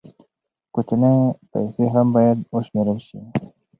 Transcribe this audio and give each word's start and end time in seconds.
کوچنۍ 0.73 1.17
پیسې 1.51 1.85
هم 1.93 2.07
باید 2.15 2.37
وشمېرل 2.53 2.99
شي. 3.07 3.19